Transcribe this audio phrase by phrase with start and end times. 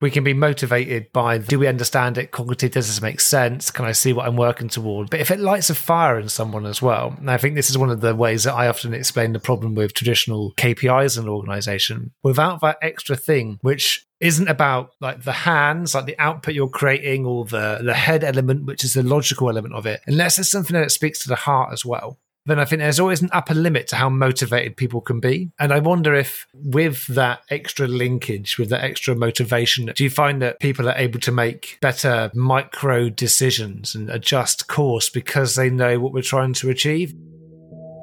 [0.00, 2.30] we can be motivated by do we understand it?
[2.30, 3.70] Cognitive does this make sense?
[3.70, 5.10] Can i see what i'm working toward?
[5.10, 7.78] But if it lights a fire in someone as well and i think this is
[7.78, 11.30] one of the ways that i often explain the problem with traditional kpis in an
[11.30, 12.12] organization.
[12.22, 17.26] Without that extra thing which isn't about like the hands like the output you're creating
[17.26, 20.74] or the the head element which is the logical element of it unless it's something
[20.74, 23.88] that speaks to the heart as well then I think there's always an upper limit
[23.88, 25.50] to how motivated people can be.
[25.58, 30.40] And I wonder if, with that extra linkage, with that extra motivation, do you find
[30.42, 35.98] that people are able to make better micro decisions and adjust course because they know
[35.98, 37.14] what we're trying to achieve?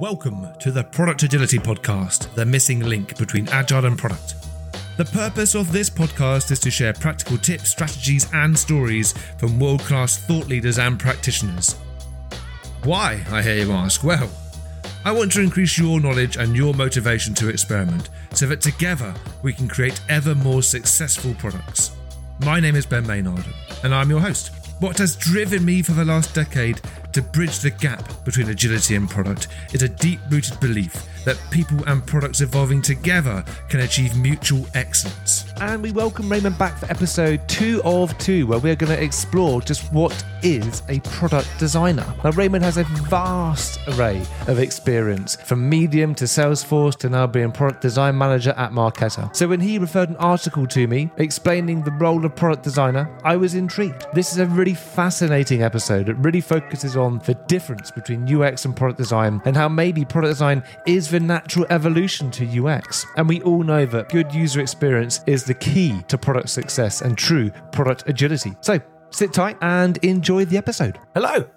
[0.01, 4.35] Welcome to the Product Agility Podcast, the missing link between agile and product.
[4.97, 9.79] The purpose of this podcast is to share practical tips, strategies, and stories from world
[9.81, 11.77] class thought leaders and practitioners.
[12.83, 14.03] Why, I hear you ask?
[14.03, 14.29] Well,
[15.05, 19.53] I want to increase your knowledge and your motivation to experiment so that together we
[19.53, 21.91] can create ever more successful products.
[22.39, 23.45] My name is Ben Maynard,
[23.85, 24.51] and I'm your host.
[24.81, 26.81] What has driven me for the last decade
[27.13, 31.83] to bridge the gap between agility and product is a deep rooted belief that people
[31.87, 35.45] and products evolving together can achieve mutual excellence.
[35.61, 39.61] And we welcome Raymon back for episode two of two, where we're going to explore
[39.61, 42.05] just what is a product designer.
[42.23, 47.51] Now, Raymon has a vast array of experience from Medium to Salesforce to now being
[47.51, 49.33] product design manager at Marqeta.
[49.35, 53.37] So, when he referred an article to me explaining the role of product designer, I
[53.37, 54.05] was intrigued.
[54.13, 56.09] This is a really fascinating episode.
[56.09, 60.31] It really focuses on the difference between UX and product design and how maybe product
[60.31, 63.05] design is the natural evolution to UX.
[63.17, 67.15] And we all know that good user experience is the key to product success and
[67.15, 68.53] true product agility.
[68.61, 68.79] So
[69.11, 70.97] sit tight and enjoy the episode.
[71.13, 71.47] Hello.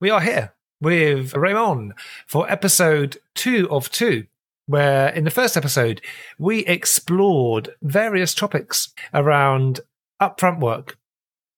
[0.00, 1.94] We are here with Raymon
[2.28, 4.28] for episode two of two,
[4.66, 6.00] where in the first episode,
[6.38, 9.80] we explored various topics around
[10.22, 10.96] upfront work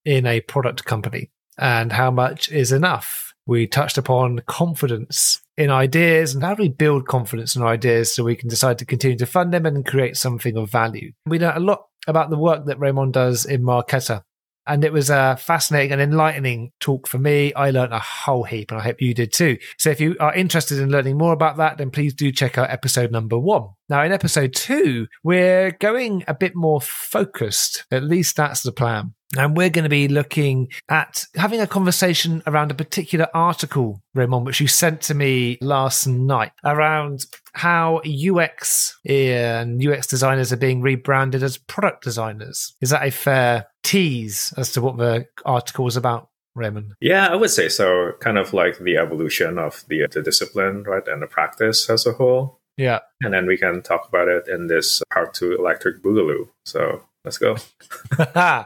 [0.07, 6.35] in a product company and how much is enough we touched upon confidence in ideas
[6.35, 9.17] and how do we build confidence in our ideas so we can decide to continue
[9.17, 11.13] to fund them and create something of value.
[11.27, 14.23] We know a lot about the work that Raymon does in Marqeta.
[14.67, 17.53] And it was a fascinating and enlightening talk for me.
[17.55, 19.59] I learned a whole heap and I hope you did too.
[19.79, 22.71] So if you are interested in learning more about that, then please do check out
[22.71, 23.69] episode number one.
[23.89, 27.85] Now, in episode two, we're going a bit more focused.
[27.91, 29.15] At least that's the plan.
[29.37, 34.45] And we're going to be looking at having a conversation around a particular article, Raymon,
[34.45, 40.81] which you sent to me last night around how UX and UX designers are being
[40.81, 42.77] rebranded as product designers.
[42.81, 46.29] Is that a fair tease as to what the article was about?
[46.57, 46.95] Raymon?
[47.01, 48.13] Yeah, I would say so.
[48.21, 52.13] Kind of like the evolution of the, the discipline, right, and the practice as a
[52.13, 52.61] whole.
[52.77, 53.01] Yeah.
[53.23, 56.49] And then we can talk about it in this part two electric boogaloo.
[56.65, 57.57] So Let's go.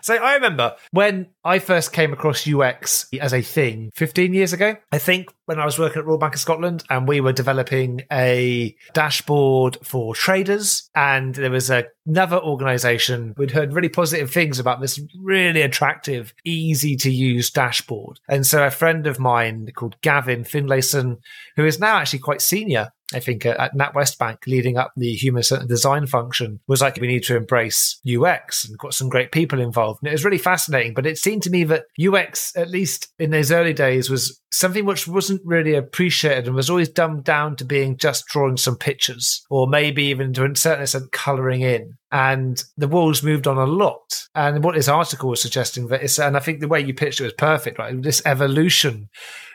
[0.02, 4.76] so I remember when I first came across UX as a thing 15 years ago,
[4.92, 8.02] I think when I was working at Royal Bank of Scotland and we were developing
[8.12, 13.34] a dashboard for traders and there was a, another organization.
[13.38, 18.20] We'd heard really positive things about this really attractive, easy to use dashboard.
[18.28, 21.16] And so a friend of mine called Gavin Finlayson,
[21.56, 25.12] who is now actually quite senior I think uh, at NatWest Bank, leading up the
[25.14, 29.32] human centered design function, was like, we need to embrace UX and got some great
[29.32, 30.00] people involved.
[30.02, 30.94] And it was really fascinating.
[30.94, 34.84] But it seemed to me that UX, at least in those early days, was something
[34.84, 39.44] which wasn't really appreciated and was always dumbed down to being just drawing some pictures
[39.50, 41.96] or maybe even to a certain extent coloring in.
[42.12, 44.26] And the world's moved on a lot.
[44.34, 47.20] And what this article was suggesting that it's, and I think the way you pitched
[47.20, 48.02] it was perfect, right?
[48.02, 49.08] This evolution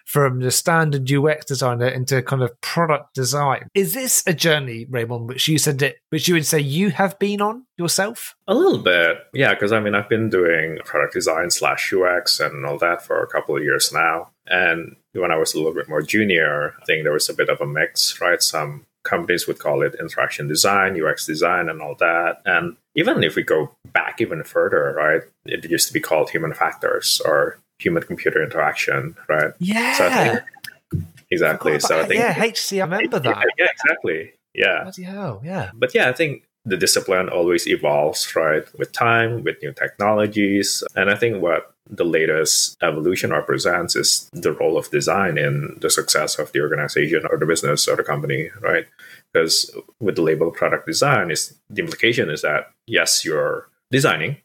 [0.05, 3.67] from the standard UX designer into kind of product design.
[3.73, 7.17] Is this a journey, Raymon, which you said that, which you would say you have
[7.19, 8.35] been on yourself?
[8.47, 9.53] A little bit, yeah.
[9.53, 13.27] Because I mean, I've been doing product design slash UX and all that for a
[13.27, 14.29] couple of years now.
[14.45, 17.49] And when I was a little bit more junior, I think there was a bit
[17.49, 18.41] of a mix, right?
[18.41, 22.41] Some companies would call it interaction design, UX design, and all that.
[22.45, 26.53] And even if we go back even further, right, it used to be called human
[26.53, 29.53] factors or human computer interaction, right?
[29.59, 29.93] Yeah.
[29.93, 31.79] So think, exactly.
[31.79, 32.73] So I think yeah, HC.
[32.73, 33.46] I remember that.
[33.57, 34.34] Yeah, exactly.
[34.53, 34.84] Yeah.
[34.84, 35.72] Bloody hell, yeah.
[35.73, 41.09] But yeah, I think the discipline always evolves, right, with time, with new technologies, and
[41.09, 46.40] I think what the latest evolution represents is the role of design in the success
[46.40, 48.88] of the organization or the business or the company, right?
[49.32, 49.70] Because
[50.00, 54.38] with the label product design, is the implication is that yes, you're designing,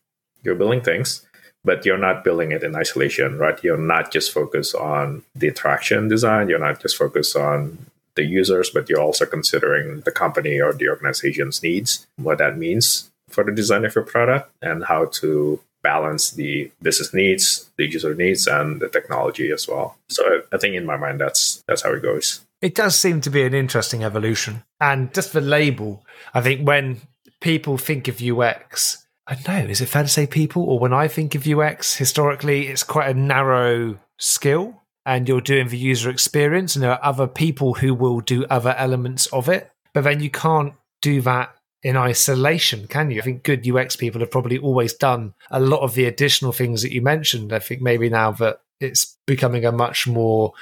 [0.43, 1.27] you're building things,
[1.65, 3.63] but you're not building it in isolation, right?
[3.63, 6.49] You're not just focused on the interaction design.
[6.49, 7.79] You're not just focused on
[8.21, 13.11] the users, but you're also considering the company or the organization's needs, what that means
[13.29, 18.15] for the design of your product and how to balance the business needs, the user
[18.15, 19.97] needs, and the technology as well.
[20.09, 22.45] So I think in my mind, that's that's how it goes.
[22.61, 26.05] It does seem to be an interesting evolution, and just the label.
[26.35, 27.01] I think when
[27.41, 30.93] people think of UX, I don't know, is it fair to say people, or when
[30.93, 36.11] I think of UX, historically, it's quite a narrow skill, and you're doing the user
[36.11, 40.21] experience, and there are other people who will do other elements of it, but then
[40.21, 43.21] you can't do that in isolation, can you?
[43.21, 46.83] I think good UX people have probably always done a lot of the additional things
[46.83, 47.53] that you mentioned.
[47.53, 50.53] I think maybe now that it's becoming a much more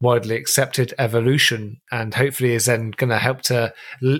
[0.00, 3.72] widely accepted evolution and hopefully is then going to help to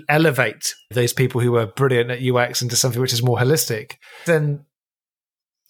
[0.07, 3.93] elevate those people who are brilliant at UX into something which is more holistic.
[4.25, 4.65] Then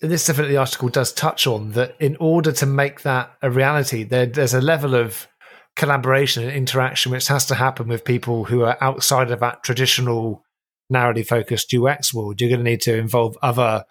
[0.10, 4.26] this definitely article does touch on that in order to make that a reality, there,
[4.26, 5.28] there's a level of
[5.76, 10.44] collaboration and interaction which has to happen with people who are outside of that traditional
[10.90, 13.86] narrowly focused UX world, you're going to need to involve other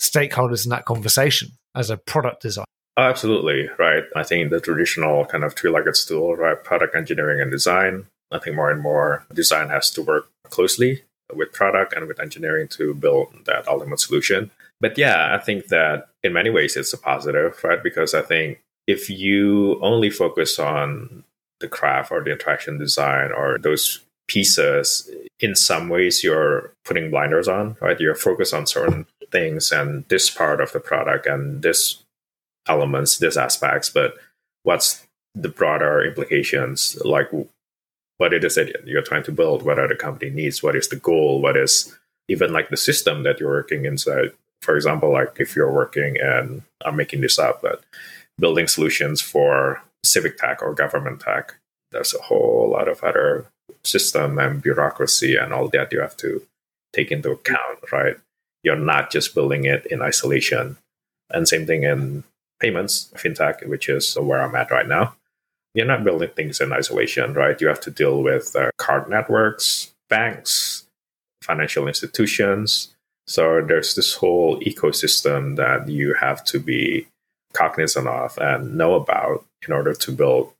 [0.00, 2.64] stakeholders in that conversation as a product designer.
[2.96, 4.02] Absolutely, right.
[4.16, 6.62] I think the traditional kind of three legged stool, right?
[6.62, 8.06] Product engineering and design.
[8.30, 11.02] I think more and more design has to work closely
[11.34, 14.50] with product and with engineering to build that ultimate solution.
[14.80, 17.82] But yeah, I think that in many ways it's a positive, right?
[17.82, 21.24] Because I think if you only focus on
[21.60, 25.10] the craft or the interaction design or those pieces,
[25.40, 27.98] in some ways you're putting blinders on, right?
[27.98, 32.02] You're focused on certain things and this part of the product and this
[32.66, 34.14] elements, this aspects, but
[34.62, 36.98] what's the broader implications?
[37.04, 37.30] Like
[38.18, 40.88] what it is that you're trying to build, what are the company needs, what is
[40.88, 41.96] the goal, what is
[42.28, 44.32] even like the system that you're working inside.
[44.60, 47.82] For example, like if you're working and I'm making this up, but
[48.38, 51.54] building solutions for civic tech or government tech,
[51.92, 53.46] there's a whole lot of other
[53.84, 56.42] system and bureaucracy and all that you have to
[56.92, 58.16] take into account, right?
[58.62, 60.76] You're not just building it in isolation.
[61.30, 62.24] And same thing in
[62.60, 65.14] payments, fintech, which is where I'm at right now.
[65.78, 67.60] You're not building things in isolation, right?
[67.60, 70.88] You have to deal with uh, card networks, banks,
[71.40, 72.96] financial institutions.
[73.28, 77.06] So there's this whole ecosystem that you have to be
[77.52, 80.52] cognizant of and know about in order to build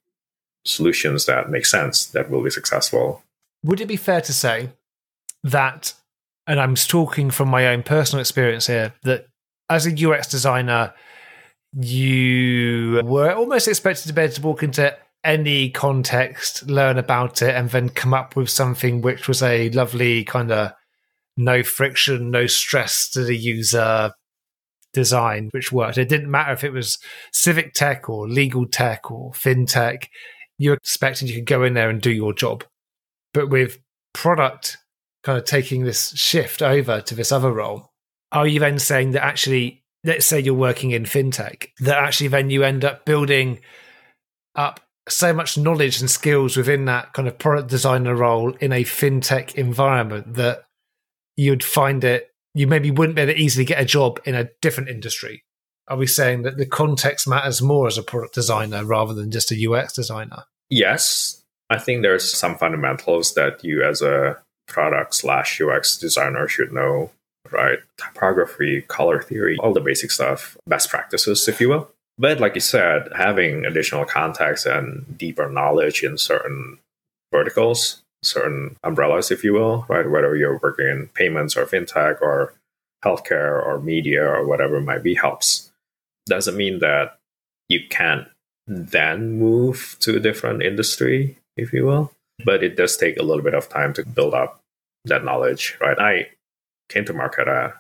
[0.65, 3.25] solutions that make sense that will be successful.
[3.65, 4.69] Would it be fair to say
[5.43, 5.95] that,
[6.47, 9.27] and I'm talking from my own personal experience here, that
[9.69, 10.95] as a UX designer,
[11.73, 14.97] you were almost expected to be able to walk into
[15.29, 20.25] any context, learn about it, and then come up with something which was a lovely
[20.25, 20.73] kind of
[21.37, 24.11] no friction, no stress to the user
[24.93, 25.99] design, which worked.
[25.99, 26.99] It didn't matter if it was
[27.33, 30.07] civic tech or legal tech or fintech
[30.59, 32.65] you're expecting you could go in there and do your job.
[33.33, 33.79] But with
[34.13, 34.77] product
[35.23, 37.93] kind of taking this shift over to this other role,
[38.33, 42.51] are you then saying that actually, let's say you're working in fintech, that actually then
[42.51, 43.61] you end up building
[44.55, 48.85] up so much knowledge and skills within that kind of product designer role in a
[48.85, 50.65] fintech environment that
[51.37, 54.49] you'd find it, you maybe wouldn't be able to easily get a job in a
[54.61, 55.45] different industry
[55.89, 59.51] are we saying that the context matters more as a product designer rather than just
[59.51, 60.45] a UX designer?
[60.69, 61.43] Yes.
[61.71, 67.11] I think there's some fundamentals that you as a product slash UX designer should know,
[67.51, 67.79] right?
[67.97, 71.91] Typography, color theory, all the basic stuff, best practices, if you will.
[72.19, 76.79] But like you said, having additional context and deeper knowledge in certain
[77.33, 80.11] verticals, certain umbrellas, if you will, right?
[80.11, 82.55] Whether you're working in payments or fintech or
[83.05, 85.71] healthcare or media or whatever it might be helps
[86.27, 87.19] doesn't mean that
[87.69, 88.27] you can't
[88.67, 92.13] then move to a different industry, if you will.
[92.45, 94.61] But it does take a little bit of time to build up
[95.05, 95.99] that knowledge, right?
[95.99, 96.29] I
[96.89, 97.75] came to Marqeta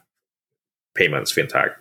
[0.96, 1.74] payments, fintech.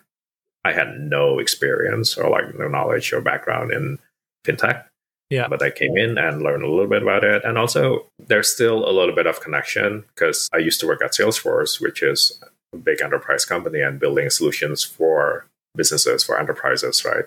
[0.67, 3.99] I had no experience or like no knowledge or background in
[4.45, 4.83] fintech.
[5.29, 5.47] Yeah.
[5.47, 7.43] But I came in and learned a little bit about it.
[7.43, 11.11] And also, there's still a little bit of connection because I used to work at
[11.11, 12.39] Salesforce, which is
[12.73, 15.45] a big enterprise company and building solutions for
[15.75, 17.25] businesses, for enterprises, right?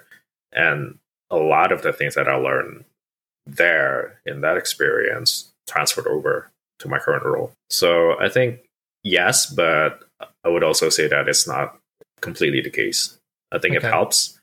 [0.53, 0.99] And
[1.31, 2.85] a lot of the things that I learned
[3.47, 7.53] there in that experience transferred over to my current role.
[7.69, 8.61] So I think
[9.05, 10.03] yes, but
[10.45, 11.79] I would also say that it's not
[12.21, 13.17] completely the case.
[13.53, 13.87] I think okay.
[13.87, 14.39] it helps.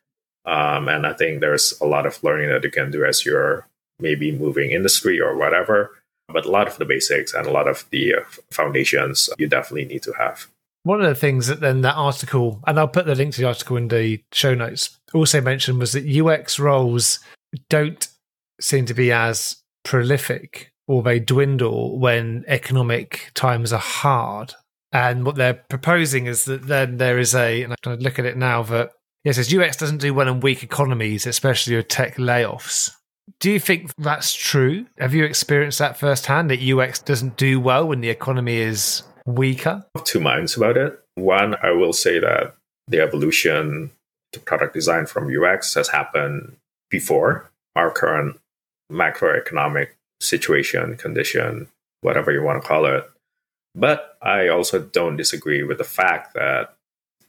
[0.45, 3.67] Um, and I think there's a lot of learning that you can do as you're
[3.99, 5.91] maybe moving industry or whatever.
[6.29, 8.19] But a lot of the basics and a lot of the uh,
[8.51, 10.47] foundations you definitely need to have.
[10.83, 13.47] One of the things that then that article, and I'll put the link to the
[13.47, 17.19] article in the show notes, also mentioned was that UX roles
[17.69, 18.07] don't
[18.59, 24.53] seem to be as prolific or they dwindle when economic times are hard.
[24.91, 28.19] And what they're proposing is that then there is a, and I'm going to look
[28.19, 28.93] at it now, that
[29.23, 32.91] yes, as UX doesn't do well in weak economies, especially with tech layoffs.
[33.39, 34.85] Do you think that's true?
[34.99, 39.83] Have you experienced that firsthand that UX doesn't do well when the economy is weaker?
[39.95, 40.99] I have two minds about it.
[41.15, 42.55] One, I will say that
[42.87, 43.91] the evolution
[44.31, 46.55] to product design from UX has happened
[46.89, 48.39] before our current
[48.91, 49.89] macroeconomic
[50.21, 51.67] situation, condition,
[52.01, 53.09] whatever you want to call it.
[53.75, 56.73] But I also don't disagree with the fact that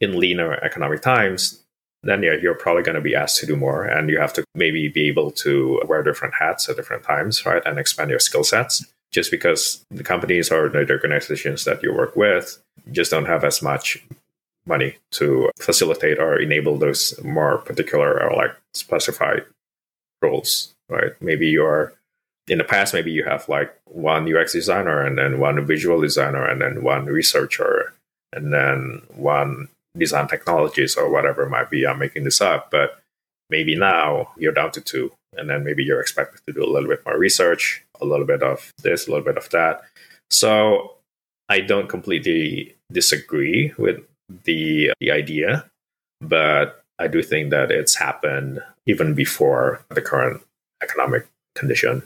[0.00, 1.62] in leaner economic times,
[2.02, 4.44] then yeah, you're probably going to be asked to do more and you have to
[4.54, 7.62] maybe be able to wear different hats at different times, right?
[7.66, 8.84] And expand your skill sets.
[9.10, 12.62] Just because the companies or the organizations that you work with
[12.92, 14.04] just don't have as much
[14.66, 19.44] money to facilitate or enable those more particular or like specified
[20.20, 21.12] roles, right?
[21.22, 21.94] Maybe you're
[22.48, 26.44] in the past, maybe you have like one UX designer and then one visual designer
[26.44, 27.94] and then one researcher
[28.32, 31.86] and then one design technologies or whatever it might be.
[31.86, 33.00] I'm making this up, but
[33.50, 35.12] maybe now you're down to two.
[35.36, 38.42] And then maybe you're expected to do a little bit more research, a little bit
[38.42, 39.82] of this, a little bit of that.
[40.30, 40.94] So
[41.48, 44.00] I don't completely disagree with
[44.44, 45.64] the the idea,
[46.20, 50.42] but I do think that it's happened even before the current
[50.82, 52.02] economic condition.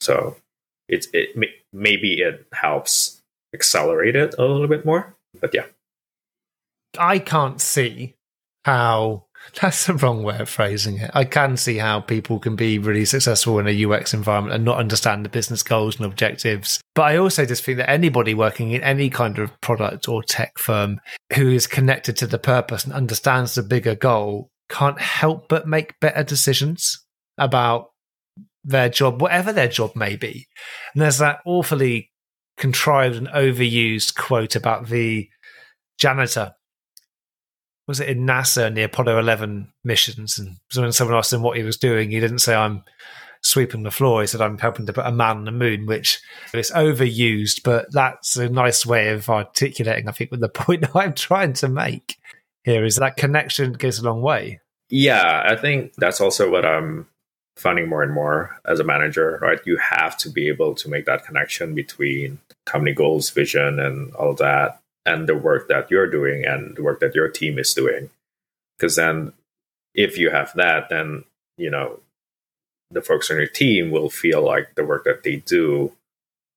[0.00, 0.36] So
[0.88, 1.36] it's it
[1.72, 3.20] maybe it helps
[3.54, 5.14] accelerate it a little bit more.
[5.40, 5.66] But yeah.
[6.98, 8.16] I can't see
[8.64, 9.26] how
[9.60, 11.10] that's the wrong way of phrasing it.
[11.14, 14.78] I can see how people can be really successful in a UX environment and not
[14.78, 16.80] understand the business goals and objectives.
[16.94, 20.58] But I also just think that anybody working in any kind of product or tech
[20.58, 21.00] firm
[21.34, 26.00] who is connected to the purpose and understands the bigger goal can't help but make
[26.00, 27.04] better decisions
[27.38, 27.90] about
[28.64, 30.48] their job, whatever their job may be.
[30.92, 32.10] And there's that awfully
[32.56, 35.28] contrived and overused quote about the
[35.98, 36.54] janitor
[37.86, 40.38] was it in NASA in the Apollo 11 missions?
[40.38, 42.82] And when someone asked him what he was doing, he didn't say, I'm
[43.42, 44.20] sweeping the floor.
[44.20, 46.20] He said, I'm helping to put a man on the moon, which
[46.52, 51.14] is overused, but that's a nice way of articulating, I think, with the point I'm
[51.14, 52.18] trying to make
[52.64, 54.60] here is that connection goes a long way.
[54.88, 57.06] Yeah, I think that's also what I'm
[57.56, 59.60] finding more and more as a manager, right?
[59.64, 64.34] You have to be able to make that connection between company goals, vision, and all
[64.34, 68.10] that and the work that you're doing and the work that your team is doing.
[68.76, 69.32] Because then,
[69.94, 71.24] if you have that, then,
[71.56, 72.00] you know,
[72.90, 75.92] the folks on your team will feel like the work that they do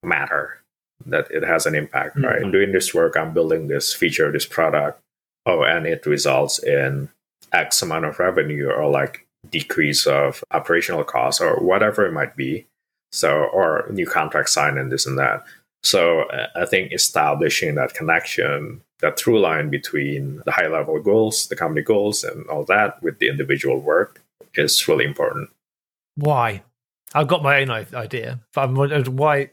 [0.03, 0.61] matter,
[1.05, 2.25] that it has an impact, mm-hmm.
[2.25, 2.43] right?
[2.43, 4.99] I'm doing this work, I'm building this feature, this product.
[5.45, 7.09] Oh, and it results in
[7.53, 12.65] X amount of revenue or like decrease of operational costs or whatever it might be.
[13.11, 15.43] So, or new contract signed and this and that.
[15.83, 21.47] So uh, I think establishing that connection, that through line between the high level goals,
[21.47, 24.21] the company goals, and all that with the individual work
[24.55, 25.49] is really important.
[26.15, 26.63] Why?
[27.13, 29.51] I've got my own idea, but I'm wondering why.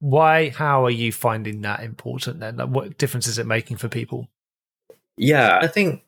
[0.00, 0.50] Why?
[0.50, 2.38] How are you finding that important?
[2.38, 4.28] Then, like, what difference is it making for people?
[5.16, 6.04] Yeah, I think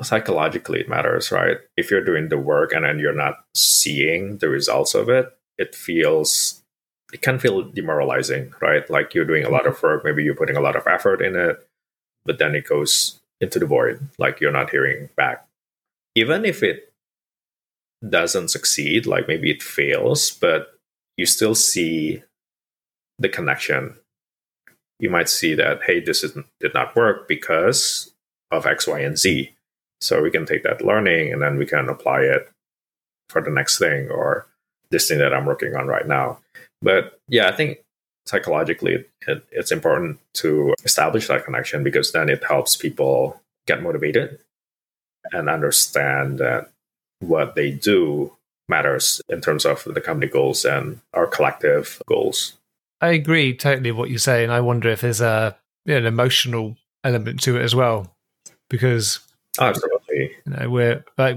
[0.00, 1.58] psychologically it matters, right?
[1.76, 5.74] If you're doing the work and then you're not seeing the results of it, it
[5.74, 6.59] feels
[7.12, 8.88] it can feel demoralizing, right?
[8.88, 9.86] Like you're doing a lot of mm-hmm.
[9.86, 11.66] work, maybe you're putting a lot of effort in it,
[12.24, 15.46] but then it goes into the void, like you're not hearing back.
[16.14, 16.92] Even if it
[18.08, 20.78] doesn't succeed, like maybe it fails, but
[21.16, 22.22] you still see
[23.18, 23.94] the connection.
[24.98, 28.12] You might see that, hey, this is, did not work because
[28.50, 29.50] of X, Y, and Z.
[30.00, 32.50] So we can take that learning and then we can apply it
[33.28, 34.46] for the next thing or
[34.90, 36.40] this thing that I'm working on right now.
[36.82, 37.78] But yeah, I think
[38.26, 44.38] psychologically it, it's important to establish that connection because then it helps people get motivated
[45.32, 46.70] and understand that
[47.20, 48.32] what they do
[48.68, 52.54] matters in terms of the company goals and our collective goals.
[53.00, 55.98] I agree totally with what you say, and I wonder if there's a you know,
[56.00, 58.14] an emotional element to it as well,
[58.68, 59.20] because
[59.58, 61.36] absolutely, you know, we're like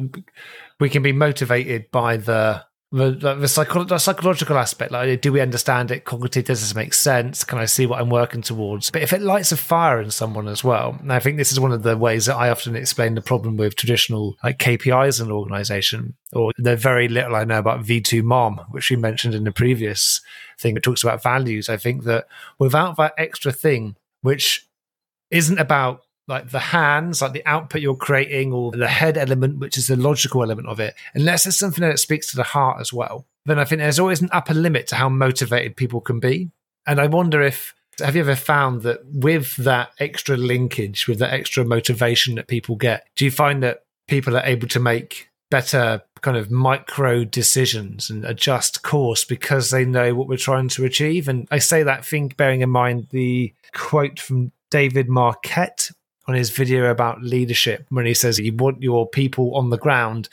[0.80, 5.42] we can be motivated by the the, the, psycho- the, psychological aspect like do we
[5.42, 6.06] understand it?
[6.06, 7.44] Cognitive does this make sense?
[7.44, 8.92] Can i see what i'm working towards?
[8.92, 11.60] But if it lights a fire in someone as well and i think this is
[11.60, 15.28] one of the ways that i often explain the problem with traditional like kpis in
[15.28, 19.52] an organization or the very little i know about V2MOM which we mentioned in the
[19.52, 20.22] previous
[20.60, 21.70] thing it talks about values.
[21.70, 24.68] I think that without that extra thing which
[25.30, 29.77] isn't about like the hands, like the output you're creating, or the head element, which
[29.77, 32.94] is the logical element of it, unless it's something that speaks to the heart as
[32.94, 36.50] well, then I think there's always an upper limit to how motivated people can be.
[36.88, 41.34] And I wonder if Have you ever found that with that extra linkage, with that
[41.34, 46.01] extra motivation that people get, do you find that people are able to make better
[46.22, 51.27] kind of micro decisions and adjust course because they know what we're trying to achieve?
[51.27, 55.92] And I say that think bearing in mind the quote from David Marquet
[56.27, 60.30] on his video about leadership when he says you want your people on the ground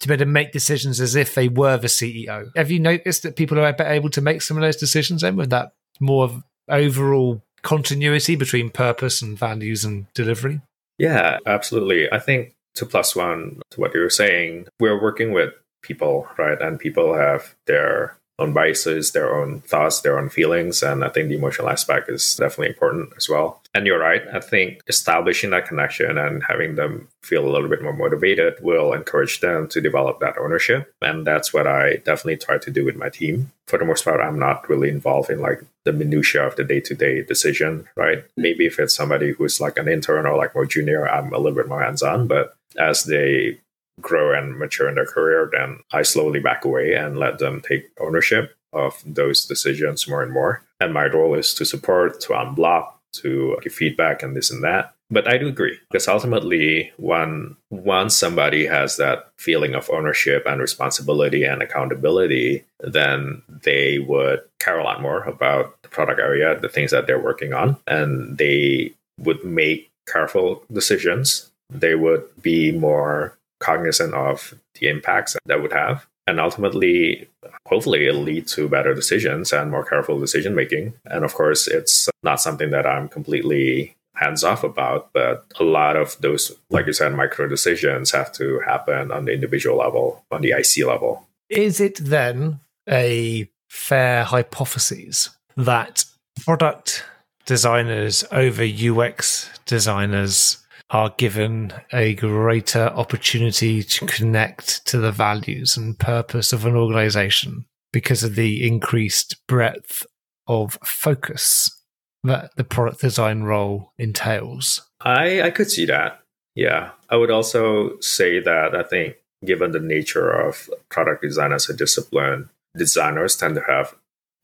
[0.00, 2.50] to be able to make decisions as if they were the CEO.
[2.56, 5.50] Have you noticed that people are able to make some of those decisions then with
[5.50, 10.60] that more of overall continuity between purpose and values and delivery?
[10.98, 12.12] Yeah, absolutely.
[12.12, 15.52] I think to plus one to what you were saying, we're working with
[15.82, 16.60] people, right?
[16.60, 20.82] And people have their own biases, their own thoughts, their own feelings.
[20.82, 23.60] And I think the emotional aspect is definitely important as well.
[23.74, 24.22] And you're right.
[24.32, 28.92] I think establishing that connection and having them feel a little bit more motivated will
[28.92, 30.92] encourage them to develop that ownership.
[31.00, 33.52] And that's what I definitely try to do with my team.
[33.66, 36.80] For the most part, I'm not really involved in like the minutia of the day
[36.80, 38.24] to day decision, right?
[38.36, 41.56] Maybe if it's somebody who's like an intern or like more junior, I'm a little
[41.56, 42.26] bit more hands on.
[42.26, 43.60] But as they
[44.00, 47.90] grow and mature in their career, then I slowly back away and let them take
[48.00, 50.62] ownership of those decisions more and more.
[50.80, 54.94] And my role is to support, to unblock, to give feedback and this and that.
[55.10, 60.58] But I do agree because ultimately, when once somebody has that feeling of ownership and
[60.58, 66.70] responsibility and accountability, then they would care a lot more about the product area, the
[66.70, 71.50] things that they're working on, and they would make careful decisions.
[71.68, 76.06] They would be more cognizant of the impacts that would have.
[76.26, 77.28] And ultimately,
[77.66, 80.94] hopefully, it'll lead to better decisions and more careful decision making.
[81.04, 85.96] And of course, it's not something that I'm completely hands off about, but a lot
[85.96, 90.42] of those, like you said, micro decisions have to happen on the individual level, on
[90.42, 91.26] the IC level.
[91.48, 96.04] Is it then a fair hypothesis that
[96.44, 97.04] product
[97.46, 100.58] designers over UX designers
[100.92, 107.64] are given a greater opportunity to connect to the values and purpose of an organization
[107.92, 110.06] because of the increased breadth
[110.46, 111.82] of focus
[112.24, 114.82] that the product design role entails.
[115.00, 116.20] I, I could see that.
[116.54, 116.90] Yeah.
[117.08, 121.74] I would also say that I think, given the nature of product design as a
[121.74, 123.94] discipline, designers tend to have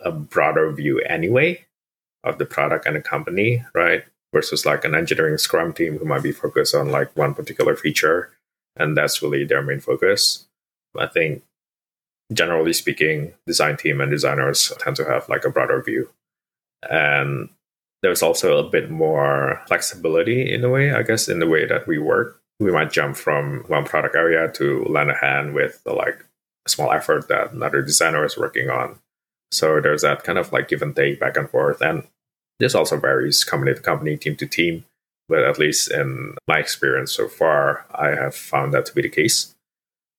[0.01, 1.67] a broader view anyway
[2.25, 4.05] of the product and the company, right?
[4.35, 8.31] Versus like an engineering scrum team who might be focused on like one particular feature
[8.79, 10.47] and that's really their main focus.
[10.97, 11.43] I think
[12.33, 16.11] generally speaking design team and designers tend to have like a broader view.
[16.89, 17.49] And
[18.03, 21.87] there's also a bit more flexibility in a way i guess in the way that
[21.87, 22.41] we work.
[22.61, 26.25] We might jump from one product area to lend a hand with the, like
[26.67, 28.99] a small effort that another designer is working on.
[29.53, 31.81] So there's that kind of like give and take back and forth.
[31.81, 32.05] And
[32.59, 34.85] this also varies company to company, team to team,
[35.29, 39.09] but at least in my experience so far, I have found that to be the
[39.09, 39.55] case.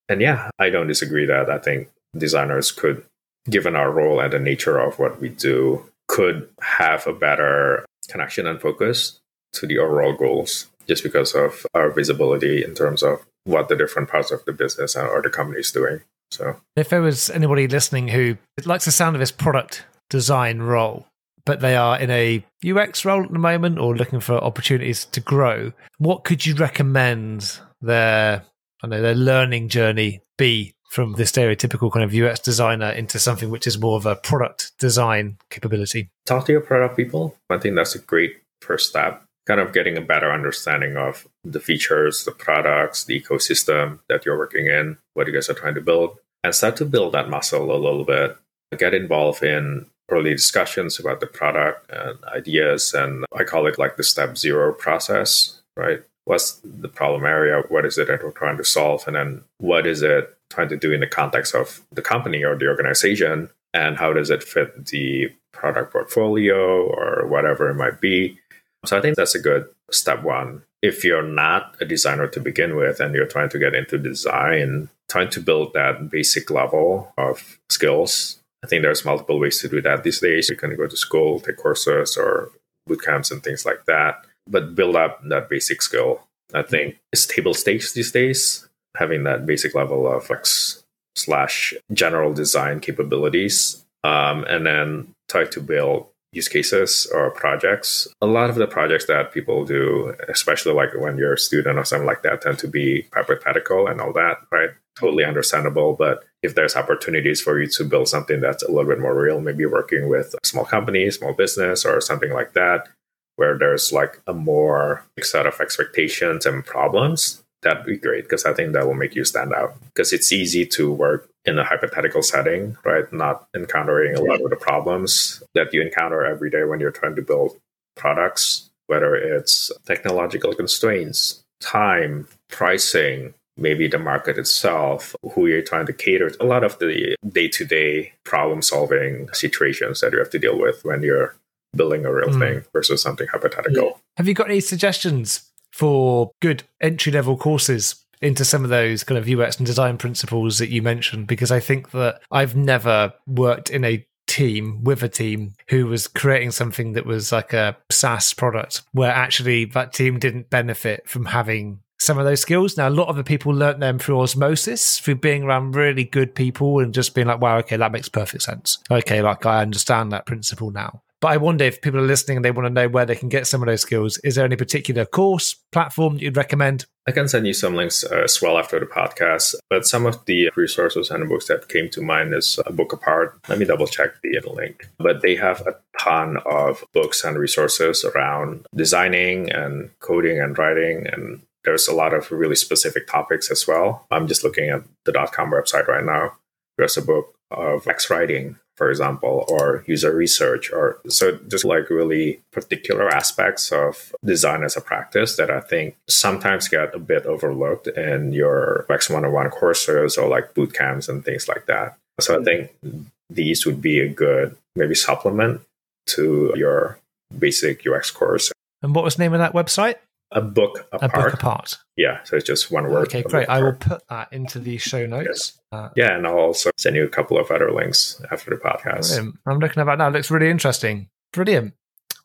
[0.08, 3.04] And yeah, I don't disagree that I think designers could,
[3.48, 8.46] given our role and the nature of what we do, could have a better connection
[8.46, 9.20] and focus
[9.52, 14.08] to the overall goals just because of our visibility in terms of what the different
[14.08, 16.00] parts of the business or the company is doing.
[16.30, 21.06] So, if there was anybody listening who likes the sound of this product design role,
[21.50, 25.18] but they are in a UX role at the moment or looking for opportunities to
[25.18, 28.44] grow, what could you recommend their
[28.84, 33.50] I know their learning journey be from the stereotypical kind of UX designer into something
[33.50, 36.08] which is more of a product design capability?
[36.24, 37.34] Talk to your product people.
[37.50, 39.24] I think that's a great first step.
[39.48, 44.38] Kind of getting a better understanding of the features, the products, the ecosystem that you're
[44.38, 47.72] working in, what you guys are trying to build, and start to build that muscle
[47.72, 48.36] a little bit.
[48.78, 52.92] Get involved in early discussions about the product and ideas.
[52.94, 56.02] And I call it like the step zero process, right?
[56.24, 57.62] What's the problem area?
[57.68, 59.04] What is it that we're trying to solve?
[59.06, 62.56] And then what is it trying to do in the context of the company or
[62.56, 63.50] the organization?
[63.72, 68.38] And how does it fit the product portfolio or whatever it might be?
[68.84, 70.62] So I think that's a good step one.
[70.82, 74.88] If you're not a designer to begin with and you're trying to get into design,
[75.08, 79.80] trying to build that basic level of skills I think there's multiple ways to do
[79.82, 80.48] that these days.
[80.50, 82.50] You can go to school, take courses or
[82.86, 86.26] boot camps and things like that, but build up that basic skill.
[86.52, 90.82] I think it's table stakes these days, having that basic level of UX
[91.16, 98.06] slash general design capabilities, um, and then try to build use cases or projects.
[98.22, 101.84] A lot of the projects that people do, especially like when you're a student or
[101.84, 104.70] something like that, tend to be hypothetical and all that, right?
[104.98, 105.94] Totally understandable.
[105.94, 109.40] But if there's opportunities for you to build something that's a little bit more real,
[109.40, 112.88] maybe working with a small company, small business, or something like that,
[113.36, 118.54] where there's like a more set of expectations and problems, that'd be great because I
[118.54, 119.74] think that will make you stand out.
[119.86, 123.10] Because it's easy to work in a hypothetical setting, right?
[123.12, 127.16] Not encountering a lot of the problems that you encounter every day when you're trying
[127.16, 127.58] to build
[127.96, 135.92] products, whether it's technological constraints, time, pricing, maybe the market itself, who you're trying to
[135.92, 140.30] cater to, a lot of the day to day problem solving situations that you have
[140.30, 141.36] to deal with when you're
[141.76, 142.38] building a real mm.
[142.38, 144.00] thing versus something hypothetical.
[144.16, 149.18] Have you got any suggestions for good entry level courses into some of those kind
[149.18, 151.26] of UX and design principles that you mentioned?
[151.26, 156.06] Because I think that I've never worked in a team with a team who was
[156.06, 161.24] creating something that was like a SaaS product where actually that team didn't benefit from
[161.26, 162.76] having some of those skills.
[162.76, 166.34] Now, a lot of the people learnt them through osmosis, through being around really good
[166.34, 168.78] people and just being like, wow, okay, that makes perfect sense.
[168.90, 171.02] Okay, like I understand that principle now.
[171.20, 173.28] But I wonder if people are listening and they want to know where they can
[173.28, 174.16] get some of those skills.
[174.24, 176.86] Is there any particular course, platform you'd recommend?
[177.06, 179.54] I can send you some links uh, as well after the podcast.
[179.68, 183.38] But some of the resources and books that came to mind is a book apart.
[183.50, 184.88] Let me double check the link.
[184.98, 191.06] But they have a ton of books and resources around designing and coding and writing
[191.06, 194.06] and there's a lot of really specific topics as well.
[194.10, 196.36] I'm just looking at the .com website right now.
[196.78, 201.90] There's a book of UX writing, for example, or user research, or so just like
[201.90, 207.26] really particular aspects of design as a practice that I think sometimes get a bit
[207.26, 211.96] overlooked in UX one-on-one oh courses or like boot camps and things like that.
[212.20, 212.44] So I mm-hmm.
[212.44, 215.60] think these would be a good maybe supplement
[216.06, 216.98] to your
[217.36, 218.52] basic UX course.
[218.82, 219.96] And what was the name of that website?
[220.32, 221.12] A book apart.
[221.12, 221.78] A book apart.
[221.96, 223.08] Yeah, so it's just one word.
[223.08, 223.48] Okay, great.
[223.48, 225.60] I will put that into the show notes.
[225.72, 229.08] Uh, yeah, and I'll also send you a couple of other links after the podcast.
[229.08, 229.38] Brilliant.
[229.46, 230.08] I'm looking at that now.
[230.08, 231.08] It looks really interesting.
[231.32, 231.74] Brilliant.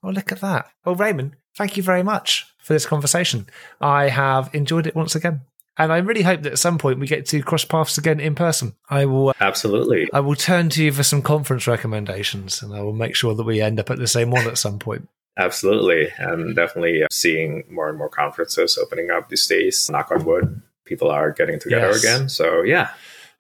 [0.04, 0.70] Oh, look at that.
[0.86, 3.48] Well, Raymon, thank you very much for this conversation.
[3.82, 5.42] I have enjoyed it once again.
[5.78, 8.34] And I really hope that at some point we get to cross paths again in
[8.34, 8.76] person.
[8.90, 10.08] I will absolutely.
[10.14, 13.44] I will turn to you for some conference recommendations, and I will make sure that
[13.44, 15.10] we end up at the same one at some point.
[15.38, 16.10] Absolutely.
[16.18, 19.90] And definitely uh, seeing more and more conferences opening up these days.
[19.90, 22.04] Knock on wood, people are getting together yes.
[22.04, 22.30] again.
[22.30, 22.92] So, yeah.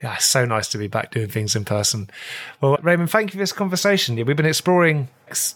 [0.03, 2.09] Yeah, so nice to be back doing things in person.
[2.59, 4.15] Well, Raymon, thank you for this conversation.
[4.17, 5.07] We've been exploring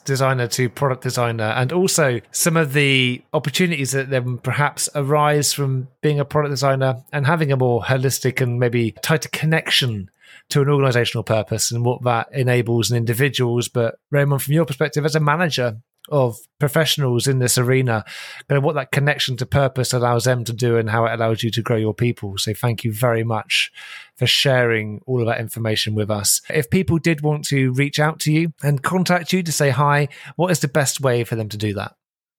[0.06, 5.90] designer to product designer and also some of the opportunities that then perhaps arise from
[6.02, 10.10] being a product designer and having a more holistic and maybe tighter connection
[10.50, 13.68] to an organizational purpose and what that enables in individuals.
[13.68, 15.78] But Raymon, from your perspective as a manager,
[16.12, 18.04] of professionals in this arena,
[18.50, 21.52] and what that connection to purpose allows them to do and how it allows you
[21.52, 22.38] to grow your people.
[22.38, 23.72] So thank you very much
[24.18, 26.42] for sharing all of that information with us.
[26.50, 30.10] If people did want to reach out to you and contact you to say hi,
[30.36, 31.96] what is the best way for them to do that?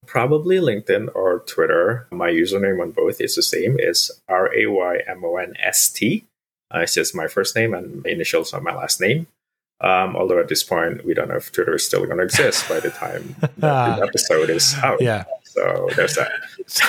[0.06, 2.08] Probably LinkedIn or Twitter.
[2.10, 3.76] My username on both is the same.
[3.78, 6.24] It's R A Y M O N S T.
[6.74, 9.26] Uh, it's just my first name and initials on my last name.
[9.80, 12.68] Um, although at this point, we don't know if Twitter is still going to exist
[12.68, 15.00] by the time the episode is out.
[15.00, 15.24] Yeah.
[15.44, 16.30] So there's that.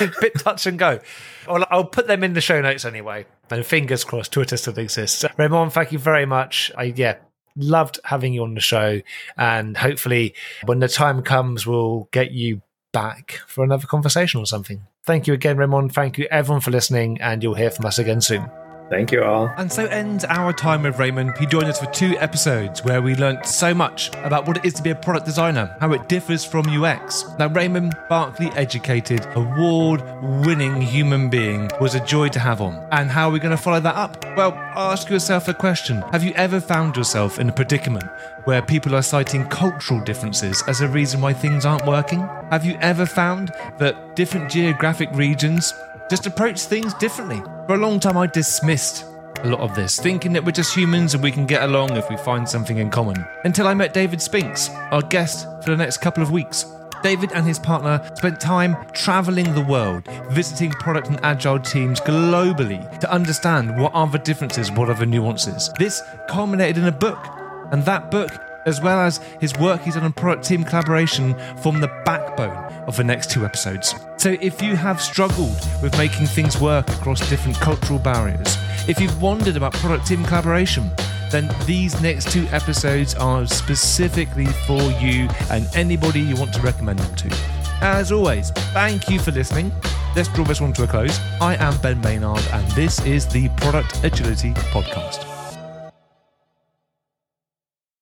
[0.00, 1.00] a bit touch and go.
[1.48, 3.26] Well, I'll put them in the show notes anyway.
[3.50, 5.24] And fingers crossed, Twitter still exists.
[5.36, 6.70] Raymon, thank you very much.
[6.76, 7.16] I, yeah,
[7.56, 9.00] loved having you on the show.
[9.36, 14.82] And hopefully, when the time comes, we'll get you back for another conversation or something.
[15.04, 15.88] Thank you again, Raymon.
[15.88, 17.20] Thank you, everyone, for listening.
[17.20, 18.48] And you'll hear from us again soon.
[18.92, 19.50] Thank you all.
[19.56, 21.32] And so ends our time with Raymon.
[21.38, 24.74] He joined us for two episodes where we learnt so much about what it is
[24.74, 27.24] to be a product designer, how it differs from UX.
[27.38, 30.02] Now, Raymon, Berkeley educated, award
[30.44, 32.86] winning human being, was a joy to have on.
[32.92, 34.26] And how are we going to follow that up?
[34.36, 38.04] Well, ask yourself a question Have you ever found yourself in a predicament
[38.44, 42.20] where people are citing cultural differences as a reason why things aren't working?
[42.50, 45.72] Have you ever found that different geographic regions
[46.12, 47.40] just approach things differently.
[47.66, 49.06] For a long time, I dismissed
[49.44, 52.10] a lot of this, thinking that we're just humans and we can get along if
[52.10, 53.24] we find something in common.
[53.44, 56.66] Until I met David Spinks, our guest for the next couple of weeks.
[57.02, 62.98] David and his partner spent time traveling the world, visiting product and agile teams globally
[62.98, 65.70] to understand what are the differences, what are the nuances.
[65.78, 67.26] This culminated in a book,
[67.70, 68.30] and that book,
[68.66, 72.96] as well as his work he's done on product team collaboration, form the backbone of
[72.96, 73.94] the next two episodes.
[74.16, 78.56] So if you have struggled with making things work across different cultural barriers,
[78.88, 80.90] if you've wondered about product team collaboration,
[81.30, 86.98] then these next two episodes are specifically for you and anybody you want to recommend
[86.98, 87.36] them to.
[87.80, 89.72] As always, thank you for listening.
[90.14, 91.18] Let's draw this one to a close.
[91.40, 95.31] I am Ben Maynard, and this is the Product Agility Podcast.